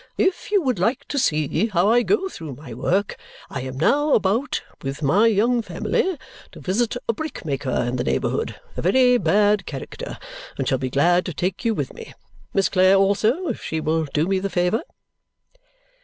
If 0.17 0.49
you 0.49 0.63
would 0.63 0.79
like 0.79 1.07
to 1.09 1.19
see 1.19 1.67
how 1.67 1.91
I 1.91 2.01
go 2.01 2.27
through 2.27 2.55
my 2.55 2.73
work, 2.73 3.17
I 3.51 3.61
am 3.61 3.77
now 3.77 4.15
about 4.15 4.63
with 4.81 5.03
my 5.03 5.27
young 5.27 5.61
family 5.61 6.17
to 6.53 6.59
visit 6.59 6.97
a 7.07 7.13
brickmaker 7.13 7.69
in 7.69 7.97
the 7.97 8.03
neighbourhood 8.03 8.59
(a 8.75 8.81
very 8.81 9.19
bad 9.19 9.67
character) 9.67 10.17
and 10.57 10.67
shall 10.67 10.79
be 10.79 10.89
glad 10.89 11.23
to 11.27 11.35
take 11.35 11.63
you 11.63 11.75
with 11.75 11.93
me. 11.93 12.15
Miss 12.51 12.67
Clare 12.67 12.95
also, 12.95 13.47
if 13.49 13.61
she 13.61 13.79
will 13.79 14.05
do 14.05 14.25
me 14.27 14.39
the 14.39 14.49
favour." 14.49 14.81